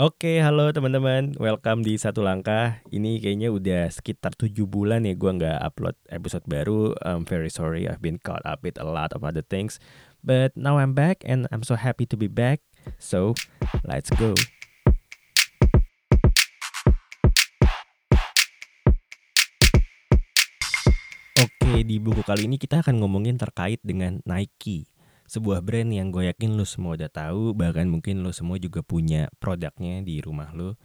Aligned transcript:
Oke, 0.00 0.40
halo 0.40 0.72
teman-teman. 0.72 1.36
Welcome 1.36 1.84
di 1.84 2.00
Satu 2.00 2.24
Langkah. 2.24 2.80
Ini 2.88 3.20
kayaknya 3.20 3.52
udah 3.52 3.92
sekitar 3.92 4.32
tujuh 4.32 4.64
bulan 4.64 5.04
ya 5.04 5.12
gue 5.12 5.28
nggak 5.28 5.60
upload 5.60 5.92
episode 6.08 6.48
baru. 6.48 6.96
I'm 7.04 7.28
very 7.28 7.52
sorry, 7.52 7.84
I've 7.84 8.00
been 8.00 8.16
caught 8.16 8.40
up 8.48 8.64
with 8.64 8.80
a 8.80 8.88
lot 8.88 9.12
of 9.12 9.20
other 9.20 9.44
things. 9.44 9.76
But 10.24 10.56
now 10.56 10.80
I'm 10.80 10.96
back 10.96 11.20
and 11.28 11.44
I'm 11.52 11.60
so 11.60 11.76
happy 11.76 12.08
to 12.08 12.16
be 12.16 12.24
back. 12.24 12.64
So, 12.96 13.36
let's 13.84 14.08
go. 14.16 14.32
Oke, 21.36 21.84
di 21.84 22.00
buku 22.00 22.24
kali 22.24 22.48
ini 22.48 22.56
kita 22.56 22.80
akan 22.80 22.96
ngomongin 22.96 23.36
terkait 23.36 23.84
dengan 23.84 24.24
Nike 24.24 24.91
sebuah 25.32 25.64
brand 25.64 25.88
yang 25.88 26.12
gue 26.12 26.28
yakin 26.28 26.60
lo 26.60 26.68
semua 26.68 27.00
udah 27.00 27.08
tahu 27.08 27.56
bahkan 27.56 27.88
mungkin 27.88 28.20
lo 28.20 28.36
semua 28.36 28.60
juga 28.60 28.84
punya 28.84 29.32
produknya 29.40 30.04
di 30.04 30.20
rumah 30.20 30.52
lo 30.52 30.76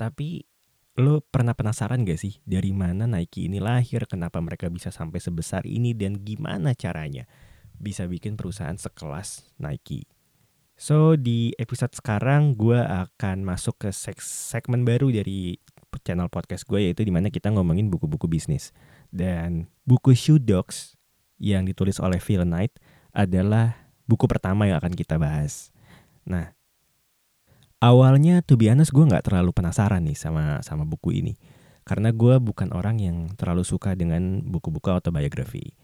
tapi 0.00 0.48
lo 0.96 1.20
pernah 1.20 1.52
penasaran 1.52 2.00
gak 2.08 2.16
sih 2.16 2.40
dari 2.48 2.72
mana 2.72 3.04
Nike 3.04 3.44
ini 3.44 3.60
lahir 3.60 4.08
kenapa 4.08 4.40
mereka 4.40 4.72
bisa 4.72 4.88
sampai 4.88 5.20
sebesar 5.20 5.68
ini 5.68 5.92
dan 5.92 6.16
gimana 6.16 6.72
caranya 6.72 7.28
bisa 7.76 8.08
bikin 8.08 8.40
perusahaan 8.40 8.78
sekelas 8.78 9.52
Nike? 9.60 10.08
So 10.74 11.14
di 11.14 11.54
episode 11.60 11.94
sekarang 11.94 12.58
gue 12.58 12.78
akan 12.78 13.46
masuk 13.46 13.86
ke 13.86 13.90
segmen 13.94 14.82
baru 14.82 15.10
dari 15.10 15.58
channel 16.02 16.26
podcast 16.26 16.66
gue 16.66 16.90
yaitu 16.90 17.06
di 17.06 17.14
mana 17.14 17.30
kita 17.30 17.50
ngomongin 17.54 17.86
buku-buku 17.86 18.26
bisnis. 18.26 18.74
Dan 19.14 19.70
buku 19.86 20.14
Shoe 20.18 20.42
Dogs 20.42 20.98
yang 21.38 21.66
ditulis 21.66 22.02
oleh 22.02 22.18
Phil 22.18 22.42
Knight 22.42 22.74
adalah 23.14 23.78
buku 24.04 24.26
pertama 24.26 24.66
yang 24.66 24.82
akan 24.82 24.92
kita 24.92 25.16
bahas. 25.16 25.70
Nah, 26.26 26.52
awalnya 27.78 28.42
tuh 28.42 28.58
honest 28.66 28.90
gue 28.90 29.06
nggak 29.06 29.30
terlalu 29.30 29.54
penasaran 29.54 30.02
nih 30.04 30.18
sama 30.18 30.60
sama 30.66 30.82
buku 30.82 31.14
ini. 31.22 31.34
Karena 31.84 32.10
gue 32.16 32.40
bukan 32.40 32.72
orang 32.72 32.96
yang 32.96 33.16
terlalu 33.36 33.62
suka 33.62 33.92
dengan 33.92 34.40
buku-buku 34.42 34.88
autobiografi. 34.88 35.76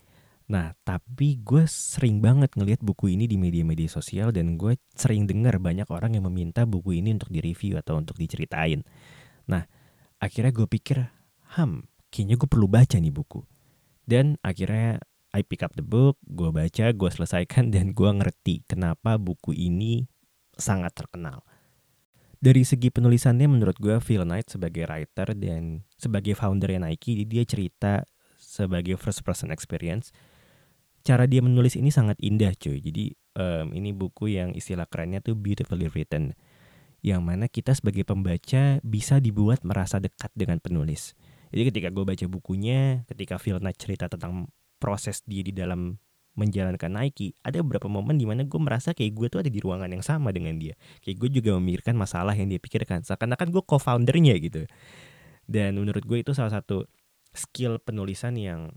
Nah, 0.50 0.75
tapi 0.83 1.39
gue 1.39 1.62
sering 1.70 2.19
banget 2.19 2.56
ngelihat 2.59 2.83
buku 2.83 3.14
ini 3.14 3.31
di 3.31 3.39
media-media 3.39 3.87
sosial 3.87 4.34
dan 4.34 4.59
gue 4.59 4.75
sering 4.98 5.31
dengar 5.31 5.62
banyak 5.62 5.87
orang 5.92 6.19
yang 6.19 6.27
meminta 6.27 6.67
buku 6.67 6.98
ini 6.98 7.15
untuk 7.15 7.31
direview 7.31 7.78
atau 7.78 8.00
untuk 8.00 8.19
diceritain. 8.19 8.83
Nah, 9.47 9.62
akhirnya 10.19 10.50
gue 10.50 10.67
pikir, 10.67 11.06
ham, 11.55 11.87
kayaknya 12.11 12.34
gue 12.34 12.48
perlu 12.50 12.67
baca 12.67 12.97
nih 12.98 13.15
buku. 13.15 13.47
Dan 14.03 14.42
akhirnya 14.42 14.98
I 15.31 15.47
pick 15.47 15.62
up 15.62 15.78
the 15.78 15.86
book, 15.86 16.19
gue 16.27 16.50
baca, 16.50 16.91
gue 16.91 17.11
selesaikan 17.11 17.70
dan 17.70 17.95
gue 17.95 18.11
ngerti 18.11 18.67
kenapa 18.67 19.14
buku 19.14 19.55
ini 19.55 20.11
sangat 20.59 20.95
terkenal. 20.95 21.47
Dari 22.41 22.64
segi 22.64 22.89
penulisannya 22.89 23.47
menurut 23.47 23.77
gue 23.77 24.00
Phil 24.00 24.25
Knight 24.25 24.48
sebagai 24.48 24.89
writer 24.89 25.37
dan 25.37 25.84
sebagai 26.00 26.33
founder 26.33 26.72
Nike 26.81 27.28
dia 27.28 27.45
cerita 27.45 28.03
sebagai 28.41 28.97
first 28.97 29.20
person 29.20 29.53
experience. 29.53 30.11
Cara 31.05 31.28
dia 31.28 31.44
menulis 31.44 31.77
ini 31.77 31.92
sangat 31.92 32.17
indah 32.17 32.56
cuy. 32.56 32.81
Jadi 32.81 33.12
um, 33.37 33.77
ini 33.77 33.92
buku 33.92 34.33
yang 34.34 34.56
istilah 34.56 34.89
kerennya 34.89 35.20
tuh 35.20 35.37
beautifully 35.37 35.92
written. 35.92 36.33
Yang 37.05 37.20
mana 37.20 37.44
kita 37.48 37.77
sebagai 37.77 38.09
pembaca 38.09 38.81
bisa 38.81 39.20
dibuat 39.20 39.61
merasa 39.61 40.00
dekat 40.00 40.33
dengan 40.33 40.65
penulis. 40.65 41.12
Jadi 41.53 41.62
ketika 41.72 41.89
gue 41.92 42.05
baca 42.09 42.25
bukunya, 42.25 43.05
ketika 43.05 43.37
Phil 43.37 43.61
Knight 43.61 43.77
cerita 43.77 44.09
tentang 44.09 44.48
proses 44.81 45.20
dia 45.28 45.45
di 45.45 45.53
dalam 45.53 46.00
menjalankan 46.39 46.89
Nike, 46.89 47.36
ada 47.45 47.61
beberapa 47.61 47.91
momen 47.91 48.17
di 48.17 48.25
mana 48.25 48.47
gue 48.48 48.56
merasa 48.56 48.97
kayak 48.97 49.12
gue 49.12 49.27
tuh 49.28 49.41
ada 49.45 49.50
di 49.53 49.61
ruangan 49.61 49.92
yang 49.92 50.00
sama 50.00 50.33
dengan 50.33 50.56
dia. 50.56 50.72
Kayak 51.05 51.27
gue 51.27 51.31
juga 51.42 51.50
memikirkan 51.61 51.98
masalah 51.98 52.33
yang 52.33 52.48
dia 52.48 52.56
pikirkan. 52.56 53.05
Seakan-akan 53.05 53.53
gue 53.53 53.62
co-foundernya 53.67 54.41
gitu. 54.41 54.64
Dan 55.45 55.77
menurut 55.77 56.00
gue 56.06 56.25
itu 56.25 56.33
salah 56.33 56.55
satu 56.55 56.87
skill 57.37 57.83
penulisan 57.83 58.39
yang 58.41 58.72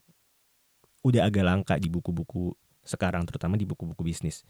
udah 1.07 1.29
agak 1.29 1.45
langka 1.45 1.75
di 1.79 1.87
buku-buku 1.87 2.51
sekarang, 2.83 3.23
terutama 3.23 3.55
di 3.55 3.63
buku-buku 3.63 4.03
bisnis. 4.03 4.43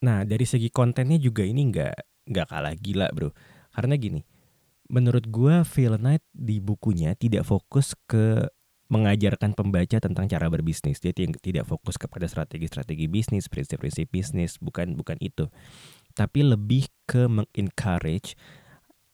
Nah, 0.00 0.24
dari 0.24 0.48
segi 0.48 0.72
kontennya 0.72 1.20
juga 1.20 1.44
ini 1.44 1.68
nggak 1.68 1.94
nggak 2.32 2.46
kalah 2.48 2.72
gila, 2.78 3.12
bro. 3.12 3.34
Karena 3.74 3.98
gini, 4.00 4.24
menurut 4.88 5.28
gue 5.28 5.60
Phil 5.68 6.00
Knight 6.00 6.24
di 6.32 6.62
bukunya 6.62 7.12
tidak 7.18 7.44
fokus 7.44 7.92
ke 8.08 8.48
mengajarkan 8.90 9.54
pembaca 9.54 10.02
tentang 10.02 10.26
cara 10.26 10.50
berbisnis. 10.50 10.98
Dia 10.98 11.14
tidak 11.14 11.64
fokus 11.70 11.94
kepada 11.94 12.26
strategi-strategi 12.26 13.06
bisnis, 13.06 13.46
prinsip-prinsip 13.46 14.10
bisnis, 14.10 14.58
bukan 14.58 14.98
bukan 14.98 15.14
itu. 15.22 15.46
Tapi 16.18 16.42
lebih 16.42 16.90
ke 17.06 17.30
mengencourage 17.30 18.34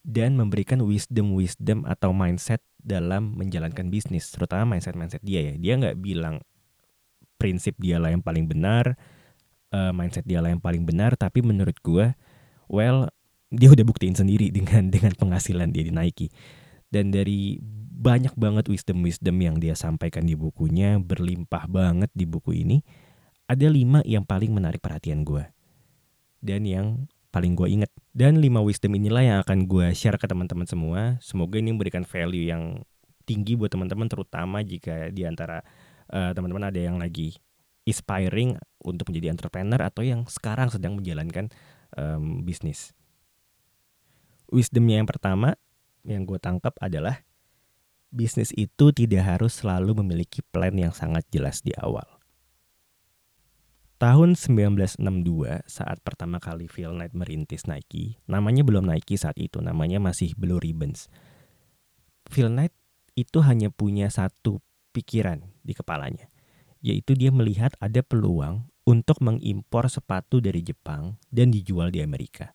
dan 0.01 0.35
memberikan 0.41 0.81
wisdom-wisdom 0.81 1.85
atau 1.85 2.17
mindset 2.17 2.65
dalam 2.81 3.37
menjalankan 3.37 3.93
bisnis, 3.93 4.33
terutama 4.33 4.75
mindset-mindset 4.75 5.21
dia 5.21 5.53
ya. 5.53 5.55
Dia 5.61 5.73
nggak 5.77 5.97
bilang 6.01 6.41
prinsip 7.37 7.77
dia 7.77 8.01
lah 8.01 8.15
yang 8.17 8.25
paling 8.25 8.49
benar, 8.49 8.97
uh, 9.77 9.93
mindset 9.93 10.25
dia 10.25 10.41
lah 10.41 10.49
yang 10.49 10.63
paling 10.63 10.89
benar, 10.89 11.21
tapi 11.21 11.45
menurut 11.45 11.77
gue, 11.85 12.17
well, 12.73 13.13
dia 13.53 13.69
udah 13.69 13.85
buktiin 13.85 14.17
sendiri 14.17 14.49
dengan 14.57 14.89
dengan 14.89 15.13
penghasilan 15.13 15.69
dia 15.69 15.85
di 15.85 15.93
Nike. 15.93 16.33
Dan 16.97 17.13
dari 17.13 17.61
banyak 17.97 18.33
banget 18.41 18.73
wisdom-wisdom 18.73 19.37
yang 19.37 19.61
dia 19.61 19.77
sampaikan 19.77 20.25
di 20.25 20.33
bukunya, 20.33 20.97
berlimpah 20.97 21.69
banget 21.69 22.09
di 22.17 22.25
buku 22.25 22.65
ini. 22.65 22.81
Ada 23.45 23.69
lima 23.69 24.01
yang 24.09 24.25
paling 24.25 24.57
menarik 24.57 24.81
perhatian 24.81 25.21
gue. 25.21 25.45
Dan 26.41 26.65
yang 26.65 27.05
paling 27.29 27.53
gue 27.53 27.69
inget. 27.69 27.93
Dan 28.17 28.41
lima 28.41 28.65
wisdom 28.65 28.97
inilah 28.97 29.21
yang 29.21 29.39
akan 29.45 29.69
gue 29.69 29.93
share 29.93 30.17
ke 30.17 30.25
teman-teman 30.25 30.65
semua. 30.65 31.21
Semoga 31.21 31.61
ini 31.61 31.77
memberikan 31.77 32.09
value 32.09 32.49
yang 32.49 32.81
tinggi 33.29 33.61
buat 33.61 33.69
teman-teman, 33.69 34.09
terutama 34.09 34.65
jika 34.65 35.13
di 35.13 35.29
antara 35.29 35.61
uh, 36.09 36.33
teman-teman 36.33 36.73
ada 36.73 36.81
yang 36.81 36.97
lagi 36.97 37.37
inspiring 37.85 38.57
untuk 38.81 39.13
menjadi 39.13 39.37
entrepreneur 39.37 39.85
atau 39.85 40.01
yang 40.01 40.25
sekarang 40.27 40.73
sedang 40.73 40.97
menjalankan 40.97 41.53
um, 41.93 42.41
bisnis. 42.41 42.97
Wisdomnya 44.49 45.03
yang 45.03 45.11
pertama 45.11 45.59
yang 46.07 46.23
gue 46.25 46.39
tangkap 46.39 46.79
adalah 46.79 47.27
bisnis 48.15 48.55
itu 48.55 48.95
tidak 48.95 49.27
harus 49.27 49.61
selalu 49.61 50.01
memiliki 50.01 50.41
plan 50.41 50.73
yang 50.73 50.95
sangat 50.95 51.27
jelas 51.35 51.61
di 51.61 51.75
awal. 51.77 52.07
Tahun 53.97 54.37
1962 54.37 55.01
saat 55.65 55.99
pertama 56.05 56.37
kali 56.37 56.69
Phil 56.69 56.93
Knight 56.93 57.17
merintis 57.17 57.65
Nike, 57.65 58.21
namanya 58.29 58.61
belum 58.61 58.85
Nike 58.85 59.17
saat 59.17 59.41
itu, 59.41 59.65
namanya 59.65 59.97
masih 59.97 60.37
Blue 60.37 60.61
Ribbons. 60.61 61.09
Phil 62.29 62.53
Knight 62.53 62.77
itu 63.17 63.41
hanya 63.41 63.73
punya 63.73 64.13
satu 64.13 64.61
pikiran 64.93 65.49
di 65.65 65.73
kepalanya, 65.73 66.29
yaitu 66.85 67.17
dia 67.17 67.33
melihat 67.33 67.73
ada 67.81 68.05
peluang 68.05 68.69
untuk 68.85 69.25
mengimpor 69.25 69.89
sepatu 69.89 70.45
dari 70.45 70.61
Jepang 70.61 71.17
dan 71.33 71.49
dijual 71.49 71.89
di 71.89 72.05
Amerika. 72.05 72.53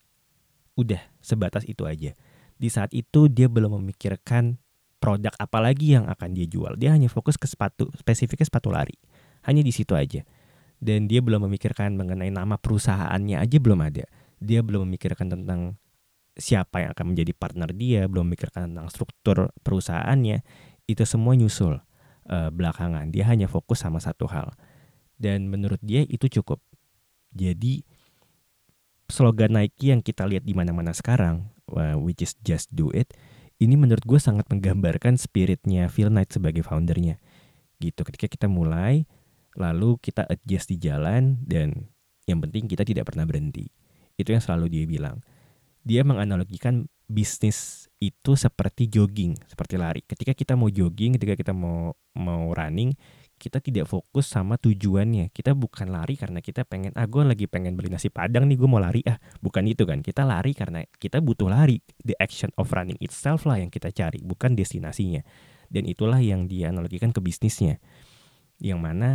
Udah, 0.78 1.02
sebatas 1.18 1.66
itu 1.66 1.84
aja. 1.84 2.14
Di 2.62 2.70
saat 2.70 2.94
itu 2.94 3.26
dia 3.26 3.50
belum 3.50 3.82
memikirkan 3.82 4.54
produk 5.02 5.34
apa 5.34 5.58
lagi 5.58 5.98
yang 5.98 6.06
akan 6.06 6.30
dia 6.30 6.46
jual. 6.46 6.78
Dia 6.78 6.94
hanya 6.94 7.10
fokus 7.10 7.34
ke 7.34 7.50
sepatu, 7.50 7.90
spesifiknya 7.98 8.46
sepatu 8.46 8.70
lari. 8.70 8.94
Hanya 9.42 9.66
di 9.66 9.74
situ 9.74 9.98
aja. 9.98 10.22
Dan 10.78 11.10
dia 11.10 11.18
belum 11.18 11.50
memikirkan 11.50 11.98
mengenai 11.98 12.30
nama 12.30 12.54
perusahaannya 12.54 13.42
aja 13.42 13.58
belum 13.58 13.82
ada. 13.82 14.06
Dia 14.38 14.62
belum 14.62 14.86
memikirkan 14.86 15.34
tentang 15.34 15.74
siapa 16.38 16.86
yang 16.86 16.94
akan 16.94 17.14
menjadi 17.14 17.34
partner 17.34 17.70
dia, 17.74 18.06
belum 18.06 18.30
memikirkan 18.30 18.70
tentang 18.70 18.86
struktur 18.94 19.50
perusahaannya. 19.66 20.46
Itu 20.86 21.02
semua 21.02 21.34
nyusul 21.34 21.82
uh, 22.30 22.50
belakangan. 22.54 23.10
Dia 23.10 23.26
hanya 23.26 23.50
fokus 23.50 23.82
sama 23.82 23.98
satu 23.98 24.30
hal. 24.30 24.54
Dan 25.18 25.50
menurut 25.50 25.82
dia 25.82 26.06
itu 26.06 26.30
cukup. 26.30 26.62
Jadi 27.34 27.82
slogan 29.10 29.58
Nike 29.58 29.90
yang 29.90 30.02
kita 30.02 30.26
lihat 30.30 30.46
di 30.46 30.54
mana-mana 30.54 30.94
sekarang, 30.94 31.50
uh, 31.74 31.96
which 31.98 32.22
is 32.22 32.36
just 32.44 32.70
do 32.72 32.92
it, 32.92 33.12
ini 33.62 33.78
menurut 33.78 34.02
gue 34.02 34.18
sangat 34.18 34.48
menggambarkan 34.50 35.16
spiritnya 35.16 35.86
Phil 35.86 36.10
Knight 36.10 36.34
sebagai 36.34 36.66
foundernya. 36.66 37.22
Gitu, 37.78 38.02
ketika 38.06 38.26
kita 38.26 38.46
mulai, 38.46 39.06
lalu 39.58 39.98
kita 39.98 40.26
adjust 40.26 40.70
di 40.72 40.78
jalan, 40.78 41.38
dan 41.44 41.90
yang 42.26 42.42
penting 42.42 42.70
kita 42.70 42.86
tidak 42.86 43.10
pernah 43.10 43.26
berhenti. 43.26 43.68
Itu 44.18 44.34
yang 44.34 44.42
selalu 44.42 44.70
dia 44.70 44.84
bilang. 44.86 45.18
Dia 45.82 46.06
menganalogikan 46.06 46.86
bisnis 47.10 47.90
itu 47.98 48.38
seperti 48.38 48.86
jogging, 48.86 49.34
seperti 49.50 49.74
lari. 49.76 50.00
Ketika 50.06 50.32
kita 50.32 50.54
mau 50.54 50.70
jogging, 50.70 51.18
ketika 51.18 51.34
kita 51.34 51.52
mau 51.52 51.94
mau 52.14 52.54
running, 52.54 52.94
kita 53.42 53.58
tidak 53.58 53.90
fokus 53.90 54.30
sama 54.30 54.54
tujuannya. 54.54 55.34
Kita 55.34 55.58
bukan 55.58 55.90
lari 55.90 56.14
karena 56.14 56.38
kita 56.38 56.62
pengen, 56.62 56.94
ah 56.94 57.10
gue 57.10 57.26
lagi 57.26 57.50
pengen 57.50 57.74
beli 57.74 57.90
nasi 57.90 58.06
padang 58.06 58.46
nih, 58.46 58.54
gue 58.54 58.70
mau 58.70 58.78
lari. 58.78 59.02
Ah, 59.02 59.18
bukan 59.42 59.66
itu 59.66 59.82
kan. 59.82 59.98
Kita 59.98 60.22
lari 60.22 60.54
karena 60.54 60.86
kita 61.02 61.18
butuh 61.18 61.50
lari. 61.50 61.82
The 62.06 62.14
action 62.22 62.54
of 62.54 62.70
running 62.70 63.02
itself 63.02 63.42
lah 63.42 63.58
yang 63.58 63.74
kita 63.74 63.90
cari, 63.90 64.22
bukan 64.22 64.54
destinasinya. 64.54 65.26
Dan 65.66 65.90
itulah 65.90 66.22
yang 66.22 66.46
dia 66.46 66.70
analogikan 66.70 67.10
ke 67.10 67.18
bisnisnya. 67.18 67.82
Yang 68.62 68.78
mana 68.78 69.08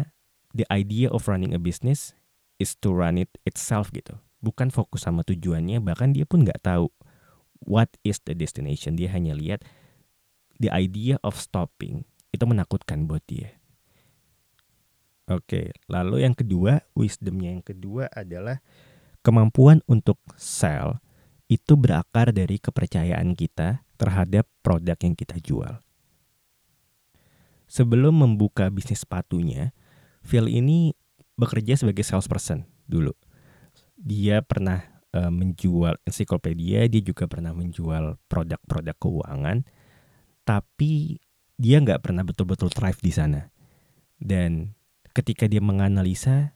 the 0.52 0.68
idea 0.68 1.08
of 1.08 1.24
running 1.32 1.56
a 1.56 1.62
business 1.62 2.12
is 2.60 2.76
to 2.84 2.92
run 2.92 3.16
it 3.16 3.32
itself 3.48 3.96
gitu. 3.96 4.20
Bukan 4.44 4.76
fokus 4.76 5.08
sama 5.08 5.24
tujuannya, 5.24 5.80
bahkan 5.80 6.12
dia 6.12 6.28
pun 6.28 6.44
nggak 6.44 6.68
tahu 6.68 6.92
what 7.64 7.88
is 8.04 8.20
the 8.28 8.36
destination. 8.36 9.00
Dia 9.00 9.08
hanya 9.16 9.32
lihat 9.32 9.64
the 10.60 10.68
idea 10.68 11.16
of 11.24 11.40
stopping 11.40 12.04
itu 12.36 12.44
menakutkan 12.44 13.08
buat 13.08 13.24
dia. 13.24 13.56
Oke, 15.28 15.76
lalu 15.92 16.24
yang 16.24 16.32
kedua, 16.32 16.88
wisdomnya 16.96 17.52
yang 17.52 17.60
kedua 17.60 18.08
adalah 18.16 18.64
kemampuan 19.20 19.84
untuk 19.84 20.24
sell 20.40 21.04
itu 21.52 21.76
berakar 21.76 22.32
dari 22.32 22.56
kepercayaan 22.56 23.36
kita 23.36 23.84
terhadap 24.00 24.48
produk 24.64 24.96
yang 25.04 25.20
kita 25.20 25.36
jual. 25.44 25.84
Sebelum 27.68 28.24
membuka 28.24 28.72
bisnis 28.72 29.04
sepatunya, 29.04 29.76
Phil 30.24 30.48
ini 30.48 30.96
bekerja 31.36 31.76
sebagai 31.76 32.08
salesperson 32.08 32.64
dulu. 32.88 33.12
Dia 34.00 34.40
pernah 34.40 34.80
uh, 35.12 35.28
menjual 35.28 36.00
ensiklopedia, 36.08 36.88
dia 36.88 37.02
juga 37.04 37.28
pernah 37.28 37.52
menjual 37.52 38.16
produk-produk 38.32 38.96
keuangan, 38.96 39.68
tapi 40.48 41.20
dia 41.60 41.84
nggak 41.84 42.00
pernah 42.00 42.24
betul-betul 42.24 42.72
thrive 42.72 43.04
di 43.04 43.12
sana. 43.12 43.52
Dan 44.16 44.77
ketika 45.18 45.50
dia 45.50 45.58
menganalisa 45.58 46.54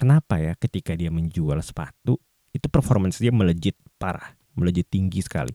kenapa 0.00 0.40
ya 0.40 0.56
ketika 0.56 0.96
dia 0.96 1.12
menjual 1.12 1.60
sepatu 1.60 2.16
itu 2.56 2.64
performance 2.72 3.20
dia 3.20 3.28
melejit 3.28 3.76
parah, 4.00 4.32
melejit 4.56 4.88
tinggi 4.88 5.20
sekali. 5.20 5.52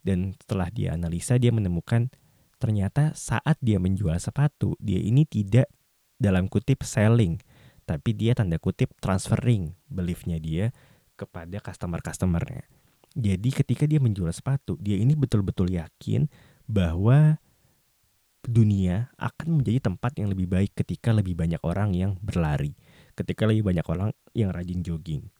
Dan 0.00 0.32
setelah 0.40 0.72
dia 0.72 0.96
analisa 0.96 1.36
dia 1.36 1.52
menemukan 1.52 2.08
ternyata 2.56 3.12
saat 3.12 3.60
dia 3.60 3.76
menjual 3.76 4.16
sepatu, 4.16 4.74
dia 4.80 4.98
ini 4.98 5.28
tidak 5.28 5.68
dalam 6.16 6.48
kutip 6.48 6.82
selling, 6.82 7.38
tapi 7.84 8.16
dia 8.16 8.32
tanda 8.32 8.56
kutip 8.56 8.94
transferring 8.98 9.76
beliefnya 9.86 10.40
dia 10.40 10.72
kepada 11.14 11.60
customer-customernya. 11.60 12.66
Jadi 13.12 13.50
ketika 13.52 13.84
dia 13.84 14.00
menjual 14.00 14.32
sepatu, 14.32 14.80
dia 14.80 14.96
ini 14.96 15.12
betul-betul 15.12 15.68
yakin 15.76 16.26
bahwa 16.64 17.36
dunia 18.42 19.14
akan 19.22 19.62
menjadi 19.62 19.90
tempat 19.90 20.18
yang 20.18 20.28
lebih 20.34 20.50
baik 20.50 20.74
ketika 20.74 21.14
lebih 21.14 21.38
banyak 21.38 21.62
orang 21.62 21.94
yang 21.94 22.18
berlari, 22.18 22.74
ketika 23.14 23.46
lebih 23.46 23.62
banyak 23.62 23.86
orang 23.86 24.10
yang 24.34 24.50
rajin 24.50 24.82
jogging. 24.82 25.30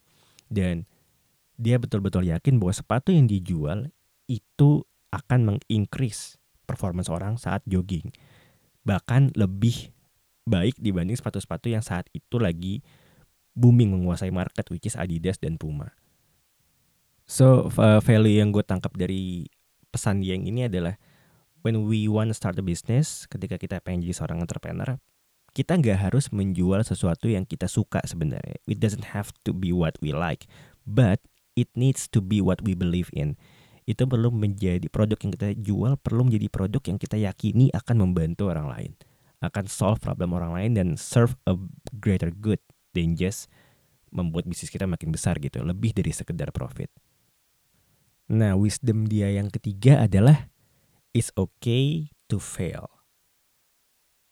Dan 0.46 0.86
dia 1.58 1.78
betul-betul 1.82 2.30
yakin 2.30 2.62
bahwa 2.62 2.74
sepatu 2.74 3.10
yang 3.10 3.26
dijual 3.26 3.90
itu 4.30 4.86
akan 5.12 5.54
mengincrease 5.54 6.38
performance 6.64 7.10
orang 7.10 7.36
saat 7.36 7.60
jogging. 7.66 8.14
Bahkan 8.86 9.34
lebih 9.34 9.90
baik 10.46 10.78
dibanding 10.78 11.14
sepatu-sepatu 11.14 11.70
yang 11.70 11.84
saat 11.84 12.10
itu 12.10 12.38
lagi 12.38 12.82
booming 13.54 13.92
menguasai 13.94 14.32
market 14.32 14.66
which 14.72 14.88
is 14.88 14.98
Adidas 14.98 15.38
dan 15.38 15.60
Puma. 15.60 15.92
So 17.26 17.70
value 18.02 18.42
yang 18.42 18.50
gue 18.50 18.64
tangkap 18.66 18.94
dari 18.98 19.46
pesan 19.92 20.24
yang 20.24 20.48
ini 20.48 20.66
adalah 20.66 20.98
when 21.62 21.86
we 21.88 22.06
want 22.06 22.30
to 22.30 22.36
start 22.36 22.58
a 22.58 22.64
business, 22.64 23.26
ketika 23.26 23.58
kita 23.58 23.82
pengen 23.82 24.06
jadi 24.06 24.14
seorang 24.22 24.42
entrepreneur, 24.42 24.98
kita 25.56 25.78
nggak 25.78 26.10
harus 26.10 26.30
menjual 26.30 26.82
sesuatu 26.86 27.26
yang 27.30 27.46
kita 27.48 27.66
suka 27.66 28.02
sebenarnya. 28.06 28.58
It 28.66 28.78
doesn't 28.78 29.16
have 29.16 29.34
to 29.48 29.56
be 29.56 29.74
what 29.74 29.98
we 30.02 30.14
like, 30.14 30.46
but 30.84 31.22
it 31.56 31.68
needs 31.76 32.08
to 32.10 32.20
be 32.24 32.40
what 32.40 32.64
we 32.64 32.72
believe 32.72 33.12
in 33.12 33.36
itu 33.82 34.06
perlu 34.06 34.30
menjadi 34.30 34.86
produk 34.86 35.18
yang 35.26 35.32
kita 35.34 35.48
jual 35.58 35.98
perlu 35.98 36.30
menjadi 36.30 36.46
produk 36.46 36.82
yang 36.86 36.98
kita 37.02 37.16
yakini 37.18 37.66
akan 37.74 38.06
membantu 38.06 38.46
orang 38.54 38.70
lain 38.70 38.92
akan 39.42 39.66
solve 39.66 39.98
problem 39.98 40.38
orang 40.38 40.54
lain 40.54 40.70
dan 40.78 40.88
serve 40.94 41.34
a 41.50 41.58
greater 41.98 42.30
good 42.30 42.62
than 42.94 43.18
just 43.18 43.50
membuat 44.14 44.46
bisnis 44.46 44.70
kita 44.70 44.86
makin 44.86 45.10
besar 45.10 45.34
gitu 45.42 45.66
lebih 45.66 45.90
dari 45.90 46.14
sekedar 46.14 46.54
profit 46.54 46.94
nah 48.30 48.54
wisdom 48.54 49.10
dia 49.10 49.34
yang 49.34 49.50
ketiga 49.50 50.06
adalah 50.06 50.46
it's 51.12 51.32
okay 51.36 52.12
to 52.28 52.36
fail 52.40 52.88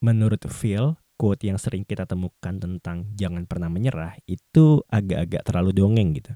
menurut 0.01 0.41
Phil 0.49 0.97
quote 1.21 1.45
yang 1.45 1.61
sering 1.61 1.85
kita 1.85 2.09
temukan 2.09 2.57
tentang 2.57 3.13
jangan 3.17 3.45
pernah 3.45 3.69
menyerah 3.69 4.17
itu 4.25 4.81
agak-agak 4.89 5.45
terlalu 5.45 5.77
dongeng 5.77 6.17
gitu 6.17 6.33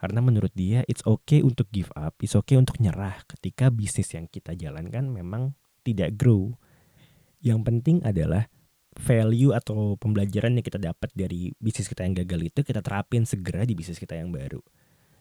karena 0.00 0.24
menurut 0.24 0.48
dia 0.56 0.80
it's 0.88 1.04
okay 1.04 1.44
untuk 1.44 1.68
give 1.68 1.92
up, 1.92 2.16
it's 2.24 2.32
okay 2.32 2.56
untuk 2.56 2.80
nyerah 2.80 3.20
ketika 3.28 3.68
bisnis 3.68 4.16
yang 4.16 4.24
kita 4.32 4.56
jalankan 4.56 5.12
memang 5.12 5.52
tidak 5.84 6.16
grow. 6.16 6.56
Yang 7.44 7.60
penting 7.68 7.96
adalah 8.00 8.48
value 8.96 9.52
atau 9.52 10.00
pembelajaran 10.00 10.56
yang 10.56 10.64
kita 10.64 10.80
dapat 10.80 11.12
dari 11.12 11.52
bisnis 11.60 11.92
kita 11.92 12.08
yang 12.08 12.16
gagal 12.16 12.48
itu 12.48 12.60
kita 12.64 12.80
terapin 12.80 13.28
segera 13.28 13.68
di 13.68 13.76
bisnis 13.76 14.00
kita 14.00 14.16
yang 14.16 14.32
baru. 14.32 14.64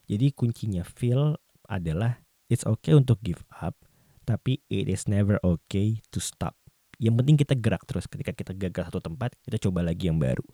Jadi 0.08 0.32
kuncinya 0.32 0.88
feel 0.88 1.36
adalah 1.68 2.24
it's 2.48 2.64
okay 2.64 2.96
untuk 2.96 3.20
give 3.20 3.44
up, 3.60 3.76
tapi 4.30 4.62
it 4.70 4.86
is 4.86 5.10
never 5.10 5.42
okay 5.42 6.06
to 6.14 6.22
stop. 6.22 6.54
Yang 7.02 7.26
penting 7.26 7.36
kita 7.42 7.58
gerak 7.58 7.82
terus 7.90 8.06
ketika 8.06 8.30
kita 8.30 8.54
gagal 8.54 8.94
satu 8.94 9.02
tempat, 9.02 9.34
kita 9.42 9.58
coba 9.58 9.82
lagi 9.82 10.06
yang 10.06 10.22
baru. 10.22 10.46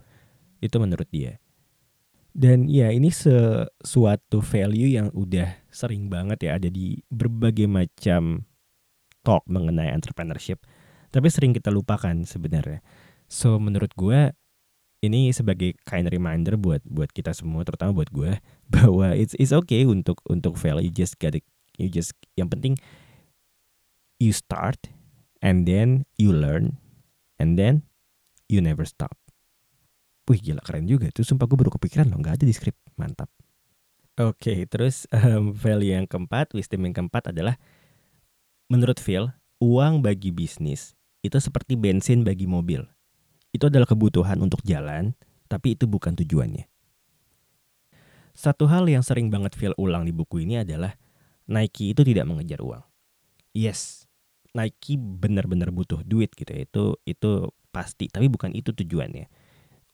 Itu 0.63 0.79
menurut 0.79 1.11
dia. 1.11 1.43
Dan 2.31 2.71
ya 2.71 2.91
ini 2.91 3.11
sesuatu 3.11 4.39
value 4.39 4.95
yang 4.95 5.11
udah 5.11 5.67
sering 5.67 6.07
banget 6.07 6.47
ya 6.47 6.51
ada 6.55 6.71
di 6.71 6.99
berbagai 7.11 7.67
macam 7.67 8.47
talk 9.27 9.43
mengenai 9.51 9.91
entrepreneurship. 9.91 10.63
Tapi 11.11 11.27
sering 11.27 11.51
kita 11.51 11.71
lupakan 11.71 12.23
sebenarnya. 12.23 12.79
So 13.27 13.59
menurut 13.59 13.91
gue 13.95 14.31
ini 15.03 15.31
sebagai 15.31 15.75
kind 15.83 16.07
reminder 16.07 16.55
buat 16.55 16.81
buat 16.85 17.11
kita 17.11 17.31
semua 17.35 17.61
terutama 17.67 17.91
buat 17.91 18.11
gue 18.11 18.39
bahwa 18.75 19.11
it's 19.15 19.35
it's 19.37 19.51
okay 19.51 19.83
untuk 19.83 20.21
untuk 20.29 20.55
fail 20.55 20.79
you 20.79 20.93
just 20.93 21.17
it, 21.19 21.43
you 21.77 21.87
just 21.91 22.13
yang 22.39 22.47
penting 22.47 22.75
you 24.19 24.31
start 24.31 24.89
and 25.43 25.67
then 25.67 26.07
you 26.15 26.31
learn 26.31 26.79
and 27.37 27.59
then 27.59 27.83
you 28.47 28.63
never 28.63 28.87
stop. 28.87 29.15
Wih 30.25 30.41
gila 30.41 30.63
keren 30.65 30.89
juga 30.89 31.13
tuh. 31.13 31.21
Sumpah 31.21 31.45
gue 31.45 31.57
baru 31.59 31.71
kepikiran 31.75 32.09
loh 32.09 32.17
nggak 32.17 32.41
ada 32.41 32.45
di 32.47 32.53
skrip 32.55 32.73
mantap. 32.97 33.29
Oke 34.15 34.39
okay, 34.39 34.59
terus 34.65 35.05
um, 35.11 35.51
value 35.63 35.93
yang 35.93 36.07
keempat 36.07 36.55
wisdom 36.55 36.87
yang 36.87 36.95
keempat 36.95 37.35
adalah 37.35 37.59
Menurut 38.65 38.97
Phil 38.97 39.29
uang 39.61 40.01
bagi 40.01 40.33
bisnis 40.33 40.97
itu 41.21 41.37
seperti 41.37 41.77
bensin 41.77 42.25
bagi 42.25 42.49
mobil. 42.49 42.81
Itu 43.53 43.69
adalah 43.69 43.85
kebutuhan 43.85 44.41
untuk 44.41 44.65
jalan 44.65 45.13
tapi 45.45 45.77
itu 45.77 45.85
bukan 45.85 46.17
tujuannya. 46.17 46.65
Satu 48.33 48.65
hal 48.65 48.89
yang 48.89 49.05
sering 49.05 49.29
banget 49.29 49.53
Phil 49.53 49.77
ulang 49.77 50.09
di 50.09 50.11
buku 50.11 50.41
ini 50.41 50.65
adalah 50.65 50.97
Nike 51.45 51.93
itu 51.93 52.01
tidak 52.01 52.25
mengejar 52.25 52.65
uang 52.65 52.94
Yes 53.55 54.03
Nike 54.51 54.99
benar-benar 54.99 55.71
butuh 55.71 56.03
duit 56.03 56.35
gitu 56.35 56.51
ya 56.51 56.67
itu 56.67 56.83
itu 57.07 57.31
pasti 57.71 58.07
tapi 58.11 58.27
bukan 58.27 58.51
itu 58.55 58.71
tujuannya 58.71 59.27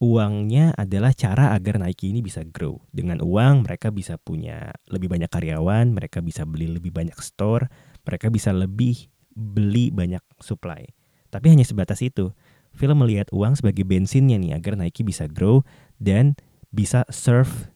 uangnya 0.02 0.74
adalah 0.74 1.14
cara 1.14 1.54
agar 1.54 1.78
Nike 1.78 2.10
ini 2.10 2.26
bisa 2.26 2.42
grow. 2.42 2.82
Dengan 2.90 3.22
uang 3.22 3.70
mereka 3.70 3.94
bisa 3.94 4.18
punya 4.18 4.74
lebih 4.90 5.08
banyak 5.08 5.30
karyawan, 5.30 5.94
mereka 5.94 6.26
bisa 6.26 6.42
beli 6.42 6.66
lebih 6.66 6.90
banyak 6.90 7.16
store, 7.22 7.70
mereka 8.02 8.34
bisa 8.34 8.50
lebih 8.50 9.08
beli 9.32 9.94
banyak 9.94 10.26
supply. 10.42 10.90
Tapi 11.30 11.54
hanya 11.54 11.64
sebatas 11.64 12.02
itu. 12.02 12.34
Phil 12.74 12.98
melihat 12.98 13.30
uang 13.30 13.62
sebagai 13.62 13.86
bensinnya 13.86 14.42
nih 14.42 14.58
agar 14.58 14.74
Nike 14.74 15.06
bisa 15.06 15.30
grow 15.30 15.62
dan 16.02 16.34
bisa 16.74 17.06
serve 17.14 17.70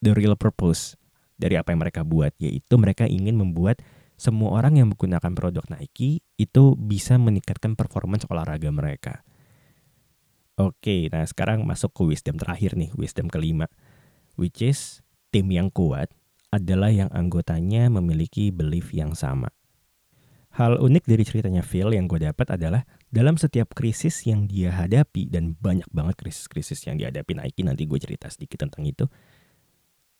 the 0.00 0.14
real 0.16 0.38
purpose 0.38 0.96
dari 1.36 1.58
apa 1.58 1.74
yang 1.74 1.82
mereka 1.82 2.06
buat 2.06 2.32
yaitu 2.38 2.78
mereka 2.78 3.04
ingin 3.04 3.34
membuat 3.34 3.82
semua 4.18 4.58
orang 4.58 4.82
yang 4.82 4.90
menggunakan 4.90 5.30
produk 5.30 5.62
Nike 5.70 6.26
itu 6.34 6.74
bisa 6.74 7.14
meningkatkan 7.16 7.78
performance 7.78 8.26
olahraga 8.26 8.66
mereka. 8.74 9.22
Oke, 10.58 11.06
nah 11.06 11.22
sekarang 11.22 11.62
masuk 11.62 11.94
ke 11.94 12.02
wisdom 12.02 12.34
terakhir 12.34 12.74
nih, 12.74 12.90
wisdom 12.98 13.30
kelima. 13.30 13.70
Which 14.34 14.58
is 14.58 15.06
tim 15.30 15.46
yang 15.54 15.70
kuat 15.70 16.10
adalah 16.50 16.90
yang 16.90 17.06
anggotanya 17.14 17.86
memiliki 17.86 18.50
belief 18.50 18.90
yang 18.90 19.14
sama. 19.14 19.54
Hal 20.58 20.82
unik 20.82 21.06
dari 21.06 21.22
ceritanya 21.22 21.62
Phil 21.62 21.94
yang 21.94 22.10
gue 22.10 22.18
dapat 22.18 22.50
adalah 22.50 22.82
dalam 23.14 23.38
setiap 23.38 23.70
krisis 23.78 24.26
yang 24.26 24.50
dia 24.50 24.74
hadapi 24.74 25.30
dan 25.30 25.54
banyak 25.54 25.86
banget 25.94 26.18
krisis-krisis 26.18 26.82
yang 26.90 26.98
dihadapi 26.98 27.38
Nike 27.38 27.62
nanti 27.62 27.86
gue 27.86 28.00
cerita 28.02 28.26
sedikit 28.26 28.66
tentang 28.66 28.82
itu. 28.82 29.06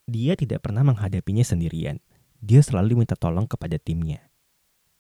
Dia 0.07 0.39
tidak 0.39 0.63
pernah 0.63 0.87
menghadapinya 0.87 1.43
sendirian. 1.43 1.99
Dia 2.39 2.63
selalu 2.63 3.03
minta 3.03 3.19
tolong 3.19 3.51
kepada 3.51 3.77
timnya. 3.77 4.23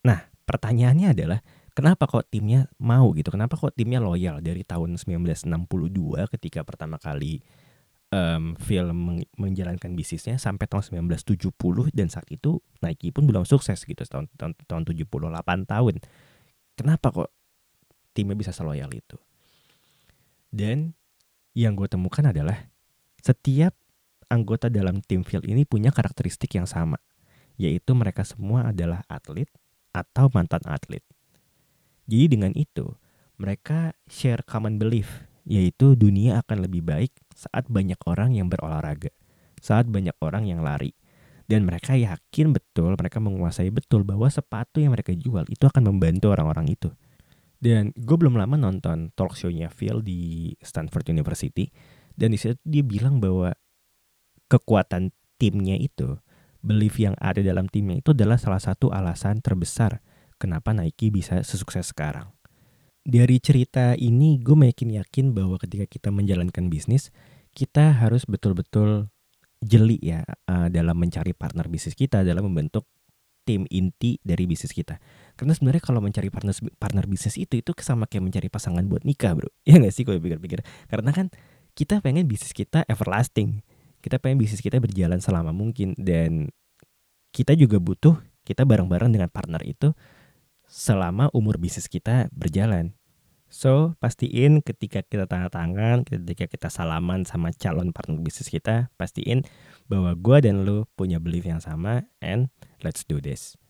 Nah, 0.02 0.26
pertanyaannya 0.46 1.14
adalah 1.14 1.38
kenapa 1.74 2.10
kok 2.10 2.26
timnya 2.26 2.66
mau 2.82 3.14
gitu? 3.14 3.30
Kenapa 3.30 3.54
kok 3.54 3.74
timnya 3.78 4.02
loyal? 4.02 4.42
Dari 4.42 4.66
tahun 4.66 4.98
1962 4.98 5.46
ketika 6.34 6.66
pertama 6.66 6.98
kali 6.98 7.38
um, 8.10 8.58
film 8.58 9.22
menjalankan 9.38 9.94
bisnisnya 9.94 10.40
sampai 10.40 10.66
tahun 10.66 11.06
1970 11.06 11.54
dan 11.94 12.08
saat 12.10 12.28
itu 12.32 12.58
Nike 12.82 13.14
pun 13.14 13.28
belum 13.28 13.46
sukses 13.46 13.78
gitu 13.84 14.02
tahun 14.02 14.26
tahun, 14.34 14.52
tahun 14.66 14.82
78 14.90 15.70
tahun. 15.70 15.94
Kenapa 16.78 17.06
kok 17.14 17.30
timnya 18.14 18.34
bisa 18.34 18.50
seloyal 18.50 18.90
itu? 18.90 19.18
Dan 20.48 20.96
yang 21.52 21.76
gue 21.76 21.90
temukan 21.90 22.22
adalah 22.26 22.70
setiap 23.20 23.74
anggota 24.30 24.70
dalam 24.70 25.02
tim 25.04 25.26
Phil 25.26 25.42
ini 25.44 25.66
punya 25.66 25.90
karakteristik 25.90 26.54
yang 26.54 26.64
sama 26.64 26.96
yaitu 27.58 27.92
mereka 27.92 28.22
semua 28.22 28.70
adalah 28.70 29.02
atlet 29.10 29.50
atau 29.90 30.30
mantan 30.30 30.62
atlet. 30.64 31.02
Jadi 32.08 32.38
dengan 32.38 32.54
itu, 32.56 32.88
mereka 33.36 33.92
share 34.08 34.46
common 34.46 34.80
belief, 34.80 35.28
yaitu 35.44 35.98
dunia 35.98 36.40
akan 36.40 36.64
lebih 36.64 36.86
baik 36.86 37.12
saat 37.34 37.68
banyak 37.68 37.98
orang 38.08 38.32
yang 38.32 38.48
berolahraga, 38.48 39.12
saat 39.60 39.90
banyak 39.90 40.14
orang 40.22 40.48
yang 40.48 40.64
lari. 40.64 40.94
Dan 41.48 41.64
mereka 41.64 41.96
yakin 41.96 42.52
betul, 42.52 42.92
mereka 42.96 43.24
menguasai 43.24 43.72
betul 43.72 44.04
bahwa 44.04 44.28
sepatu 44.28 44.84
yang 44.84 44.92
mereka 44.92 45.16
jual 45.16 45.48
itu 45.48 45.64
akan 45.64 45.88
membantu 45.88 46.28
orang-orang 46.28 46.76
itu. 46.76 46.92
Dan 47.58 47.90
gue 47.96 48.16
belum 48.20 48.36
lama 48.36 48.54
nonton 48.54 49.10
talk 49.16 49.34
show-nya 49.34 49.72
Phil 49.72 50.04
di 50.04 50.52
Stanford 50.60 51.08
University. 51.08 51.72
Dan 52.12 52.36
di 52.36 52.38
situ 52.38 52.60
dia 52.68 52.84
bilang 52.84 53.18
bahwa 53.18 53.56
kekuatan 54.52 55.10
timnya 55.40 55.74
itu, 55.80 56.20
belief 56.60 56.98
yang 56.98 57.14
ada 57.22 57.40
dalam 57.40 57.70
timnya 57.70 58.02
itu 58.02 58.10
adalah 58.12 58.36
salah 58.36 58.58
satu 58.58 58.90
alasan 58.90 59.38
terbesar 59.38 60.02
kenapa 60.38 60.74
Nike 60.74 61.10
bisa 61.10 61.42
sesukses 61.42 61.90
sekarang. 61.90 62.30
Dari 63.08 63.40
cerita 63.40 63.96
ini 63.96 64.36
gue 64.38 64.52
makin 64.52 65.00
yakin 65.00 65.32
bahwa 65.32 65.56
ketika 65.56 65.88
kita 65.88 66.12
menjalankan 66.12 66.68
bisnis, 66.68 67.08
kita 67.56 67.96
harus 67.96 68.28
betul-betul 68.28 69.08
jeli 69.58 69.98
ya 69.98 70.22
uh, 70.46 70.70
dalam 70.70 70.94
mencari 70.94 71.34
partner 71.34 71.66
bisnis 71.66 71.98
kita 71.98 72.22
dalam 72.22 72.46
membentuk 72.46 72.86
tim 73.48 73.64
inti 73.72 74.20
dari 74.20 74.44
bisnis 74.44 74.76
kita. 74.76 75.00
Karena 75.32 75.56
sebenarnya 75.56 75.80
kalau 75.80 76.04
mencari 76.04 76.28
partner 76.28 76.52
partner 76.76 77.08
bisnis 77.08 77.40
itu 77.40 77.64
itu 77.64 77.72
sama 77.80 78.04
kayak 78.04 78.28
mencari 78.28 78.52
pasangan 78.52 78.84
buat 78.84 79.08
nikah, 79.08 79.32
Bro. 79.32 79.48
Ya 79.68 79.80
nggak 79.80 79.94
sih 79.96 80.04
gue 80.04 80.20
pikir-pikir. 80.20 80.60
Karena 80.92 81.10
kan 81.16 81.32
kita 81.72 82.04
pengen 82.04 82.28
bisnis 82.28 82.52
kita 82.52 82.84
everlasting. 82.84 83.64
Kita 84.08 84.16
pengen 84.16 84.40
bisnis 84.40 84.64
kita 84.64 84.80
berjalan 84.80 85.20
selama 85.20 85.52
mungkin 85.52 85.92
dan 86.00 86.48
kita 87.28 87.52
juga 87.52 87.76
butuh 87.76 88.16
kita 88.40 88.64
bareng-bareng 88.64 89.12
dengan 89.12 89.28
partner 89.28 89.60
itu 89.68 89.92
selama 90.64 91.28
umur 91.36 91.60
bisnis 91.60 91.92
kita 91.92 92.32
berjalan. 92.32 92.96
So, 93.52 93.92
pastiin 94.00 94.64
ketika 94.64 95.04
kita 95.04 95.28
tanda 95.28 95.52
tangan, 95.52 96.08
ketika 96.08 96.48
kita 96.48 96.72
salaman 96.72 97.28
sama 97.28 97.52
calon 97.52 97.92
partner 97.92 98.16
bisnis 98.16 98.48
kita, 98.48 98.88
pastiin 98.96 99.44
bahwa 99.92 100.16
gue 100.16 100.36
dan 100.40 100.64
lu 100.64 100.88
punya 100.96 101.20
belief 101.20 101.44
yang 101.44 101.60
sama 101.60 102.08
and 102.24 102.48
let's 102.80 103.04
do 103.04 103.20
this. 103.20 103.60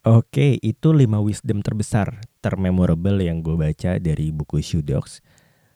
Oke, 0.00 0.56
itu 0.64 0.96
5 0.96 1.20
wisdom 1.20 1.60
terbesar, 1.60 2.24
termemorable 2.40 3.20
yang 3.20 3.44
gue 3.44 3.52
baca 3.52 4.00
dari 4.00 4.32
buku 4.32 4.64
Shoe 4.64 4.80
Dogs. 4.80 5.20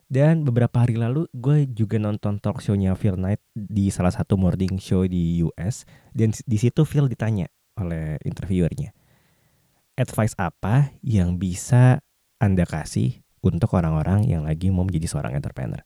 Dan 0.08 0.44
beberapa 0.44 0.84
hari 0.84 1.00
lalu 1.00 1.26
gue 1.32 1.64
juga 1.70 1.96
nonton 1.96 2.36
talk 2.38 2.60
show-nya 2.60 2.92
Phil 2.94 3.16
Knight 3.16 3.40
di 3.56 3.88
salah 3.88 4.12
satu 4.12 4.36
morning 4.36 4.76
show 4.76 5.08
di 5.08 5.40
US. 5.42 5.88
Dan 6.12 6.30
di 6.34 6.58
situ 6.60 6.84
Phil 6.84 7.08
ditanya 7.08 7.48
oleh 7.80 8.20
interviewernya. 8.22 8.92
Advice 9.94 10.34
apa 10.36 10.92
yang 11.00 11.38
bisa 11.38 12.02
anda 12.42 12.66
kasih 12.66 13.22
untuk 13.40 13.72
orang-orang 13.78 14.26
yang 14.26 14.44
lagi 14.44 14.68
mau 14.68 14.82
menjadi 14.82 15.06
seorang 15.06 15.32
entrepreneur? 15.38 15.80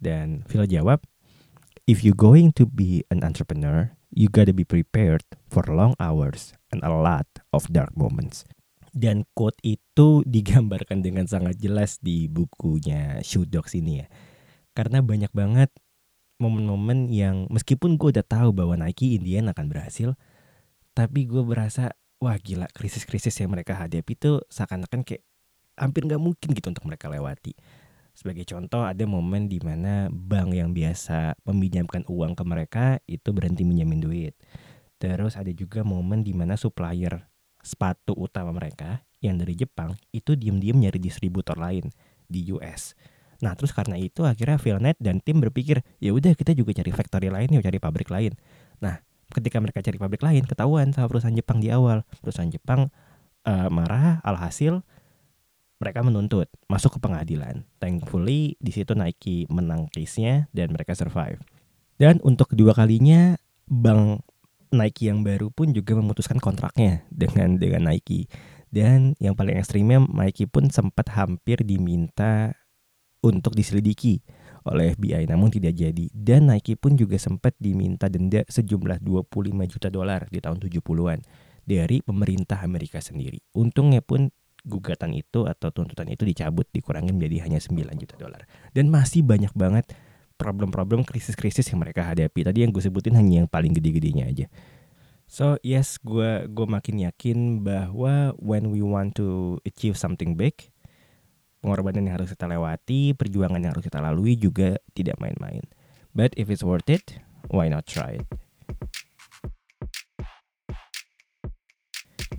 Dan 0.00 0.44
Phil 0.48 0.64
jawab, 0.68 1.04
if 1.84 2.04
you 2.06 2.16
going 2.16 2.52
to 2.56 2.64
be 2.68 3.04
an 3.12 3.24
entrepreneur, 3.24 3.92
you 4.12 4.28
gotta 4.28 4.52
be 4.54 4.64
prepared 4.64 5.24
for 5.48 5.64
long 5.66 5.94
hours 5.98 6.52
and 6.70 6.82
a 6.82 6.90
lot 6.90 7.26
of 7.52 7.66
dark 7.70 7.94
moments. 7.96 8.44
Dan 8.90 9.26
quote 9.34 9.58
itu 9.62 10.22
digambarkan 10.34 11.00
dengan 11.00 11.26
sangat 11.26 11.58
jelas 11.58 11.98
di 12.02 12.26
bukunya 12.26 13.22
Shoe 13.22 13.46
Dogs 13.46 13.74
ini 13.78 14.04
ya. 14.04 14.06
Karena 14.74 15.02
banyak 15.02 15.30
banget 15.34 15.70
momen-momen 16.40 17.12
yang 17.12 17.44
meskipun 17.52 18.00
gue 18.00 18.16
udah 18.16 18.24
tahu 18.24 18.56
bahwa 18.56 18.74
Nike 18.80 19.14
Indian 19.18 19.52
akan 19.52 19.68
berhasil, 19.68 20.16
tapi 20.96 21.28
gue 21.28 21.44
berasa 21.44 21.92
wah 22.20 22.36
gila 22.40 22.68
krisis-krisis 22.72 23.36
yang 23.40 23.52
mereka 23.52 23.76
hadapi 23.76 24.16
itu 24.16 24.40
seakan-akan 24.48 25.04
kayak 25.04 25.24
hampir 25.76 26.04
nggak 26.04 26.20
mungkin 26.20 26.52
gitu 26.52 26.72
untuk 26.72 26.84
mereka 26.88 27.08
lewati. 27.08 27.56
Sebagai 28.12 28.44
contoh 28.44 28.84
ada 28.84 29.04
momen 29.08 29.48
di 29.48 29.62
mana 29.62 30.12
bank 30.12 30.52
yang 30.52 30.76
biasa 30.76 31.40
meminjamkan 31.46 32.04
uang 32.04 32.36
ke 32.36 32.44
mereka 32.44 32.84
itu 33.08 33.32
berhenti 33.32 33.64
minjemin 33.64 34.00
duit. 34.02 34.34
Terus 35.00 35.40
ada 35.40 35.48
juga 35.56 35.80
momen 35.80 36.20
di 36.20 36.36
mana 36.36 36.60
supplier 36.60 37.29
sepatu 37.60 38.16
utama 38.16 38.52
mereka 38.52 39.04
yang 39.20 39.36
dari 39.36 39.52
Jepang 39.56 39.96
itu 40.10 40.32
diem-diem 40.32 40.80
nyari 40.80 40.96
distributor 40.96 41.56
lain 41.60 41.92
di 42.24 42.48
US. 42.56 42.96
Nah 43.40 43.56
terus 43.56 43.72
karena 43.72 43.96
itu 43.96 44.24
akhirnya 44.24 44.60
Philnet 44.60 44.96
dan 45.00 45.20
tim 45.20 45.40
berpikir 45.40 45.80
ya 46.00 46.12
udah 46.12 46.36
kita 46.36 46.52
juga 46.52 46.76
cari 46.76 46.92
factory 46.92 47.28
lain 47.32 47.48
ya 47.52 47.60
cari 47.60 47.78
pabrik 47.80 48.08
lain. 48.08 48.36
Nah 48.80 49.00
ketika 49.32 49.60
mereka 49.60 49.80
cari 49.80 49.96
pabrik 49.96 50.22
lain 50.24 50.44
ketahuan 50.44 50.92
sama 50.92 51.08
perusahaan 51.08 51.36
Jepang 51.36 51.58
di 51.60 51.68
awal 51.72 52.04
perusahaan 52.20 52.50
Jepang 52.50 52.92
uh, 53.48 53.68
marah 53.72 54.20
alhasil 54.24 54.84
mereka 55.80 56.04
menuntut 56.04 56.52
masuk 56.68 56.96
ke 56.96 56.98
pengadilan. 57.00 57.64
Thankfully 57.80 58.60
di 58.60 58.72
situ 58.72 58.92
Nike 58.92 59.48
menang 59.48 59.88
case-nya 59.88 60.52
dan 60.52 60.76
mereka 60.76 60.92
survive. 60.92 61.40
Dan 61.96 62.20
untuk 62.20 62.52
kedua 62.52 62.76
kalinya 62.76 63.40
bank 63.64 64.20
Nike 64.70 65.10
yang 65.10 65.26
baru 65.26 65.50
pun 65.50 65.74
juga 65.74 65.98
memutuskan 65.98 66.38
kontraknya 66.38 67.02
dengan 67.10 67.58
dengan 67.58 67.90
Nike. 67.90 68.30
Dan 68.70 69.18
yang 69.18 69.34
paling 69.34 69.58
ekstrimnya 69.58 69.98
Nike 69.98 70.46
pun 70.46 70.70
sempat 70.70 71.10
hampir 71.10 71.66
diminta 71.66 72.54
untuk 73.20 73.52
diselidiki 73.52 74.22
oleh 74.68 74.92
FBI 74.92 75.24
namun 75.28 75.48
tidak 75.48 75.72
jadi 75.72 76.12
dan 76.12 76.52
Nike 76.52 76.76
pun 76.76 76.92
juga 76.92 77.16
sempat 77.16 77.56
diminta 77.56 78.12
denda 78.12 78.44
sejumlah 78.44 79.00
25 79.00 79.72
juta 79.72 79.88
dolar 79.88 80.28
di 80.28 80.36
tahun 80.36 80.60
70-an 80.60 81.20
dari 81.64 82.04
pemerintah 82.04 82.60
Amerika 82.60 83.00
sendiri. 83.00 83.40
Untungnya 83.56 84.04
pun 84.04 84.28
gugatan 84.60 85.16
itu 85.16 85.48
atau 85.48 85.72
tuntutan 85.72 86.04
itu 86.12 86.28
dicabut 86.28 86.68
dikurangin 86.68 87.16
menjadi 87.16 87.48
hanya 87.48 87.60
9 87.64 87.80
juta 87.96 88.20
dolar 88.20 88.44
dan 88.76 88.92
masih 88.92 89.24
banyak 89.24 89.52
banget 89.56 89.88
problem-problem 90.40 91.04
krisis-krisis 91.04 91.68
yang 91.68 91.84
mereka 91.84 92.00
hadapi. 92.08 92.40
Tadi 92.40 92.64
yang 92.64 92.72
gue 92.72 92.80
sebutin 92.80 93.12
hanya 93.20 93.44
yang 93.44 93.48
paling 93.52 93.76
gede-gedenya 93.76 94.24
aja. 94.32 94.48
So 95.28 95.60
yes 95.60 96.00
gue 96.00 96.48
gue 96.48 96.66
makin 96.66 97.04
yakin 97.04 97.60
bahwa 97.60 98.32
when 98.40 98.72
we 98.72 98.80
want 98.80 99.14
to 99.20 99.60
achieve 99.62 99.94
something 99.94 100.34
big 100.34 100.56
pengorbanan 101.60 102.08
yang 102.08 102.18
harus 102.18 102.34
kita 102.34 102.50
lewati 102.50 103.14
perjuangan 103.14 103.62
yang 103.62 103.70
harus 103.76 103.84
kita 103.84 104.02
lalui 104.02 104.34
juga 104.34 104.80
tidak 104.96 105.20
main-main. 105.22 105.62
But 106.16 106.34
if 106.34 106.50
it's 106.50 106.66
worth 106.66 106.90
it 106.90 107.22
why 107.52 107.70
not 107.70 107.86
try 107.86 108.18
it? 108.18 108.26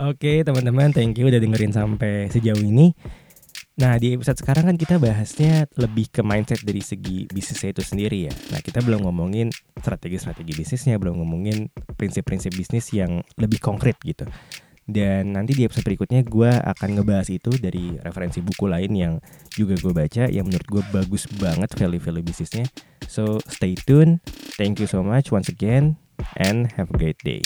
Oke 0.02 0.42
teman-teman, 0.42 0.92
thank 0.92 1.16
you 1.16 1.32
udah 1.32 1.40
dengerin 1.40 1.72
sampai 1.72 2.28
sejauh 2.28 2.60
ini. 2.60 2.92
Nah 3.80 3.96
di 3.96 4.20
episode 4.20 4.36
sekarang 4.36 4.68
kan 4.68 4.76
kita 4.76 5.00
bahasnya 5.00 5.64
lebih 5.80 6.12
ke 6.12 6.20
mindset 6.22 6.60
dari 6.68 6.84
segi 6.84 7.24
bisnisnya 7.32 7.72
itu 7.72 7.84
sendiri 7.86 8.28
ya. 8.28 8.34
Nah 8.52 8.60
kita 8.60 8.84
belum 8.84 9.08
ngomongin 9.08 9.48
strategi-strategi 9.80 10.52
bisnisnya, 10.52 11.00
belum 11.00 11.24
ngomongin 11.24 11.72
prinsip-prinsip 11.96 12.52
bisnis 12.52 12.92
yang 12.92 13.24
lebih 13.40 13.64
konkret 13.64 13.96
gitu. 14.04 14.28
Dan 14.92 15.38
nanti 15.38 15.56
di 15.56 15.64
episode 15.64 15.88
berikutnya 15.88 16.26
gue 16.28 16.52
akan 16.52 16.90
ngebahas 17.00 17.30
itu 17.32 17.54
dari 17.56 17.96
referensi 18.04 18.44
buku 18.44 18.68
lain 18.68 18.92
yang 18.92 19.14
juga 19.56 19.80
gue 19.80 19.94
baca 19.96 20.28
yang 20.28 20.50
menurut 20.50 20.68
gue 20.68 20.84
bagus 20.92 21.30
banget 21.40 21.72
value-value 21.72 22.26
bisnisnya. 22.26 22.68
So 23.08 23.40
stay 23.48 23.80
tune. 23.88 24.20
Thank 24.60 24.84
you 24.84 24.90
so 24.90 25.00
much 25.00 25.32
once 25.32 25.48
again 25.48 25.96
and 26.36 26.76
have 26.76 26.92
a 26.92 26.98
great 26.98 27.18
day. 27.24 27.40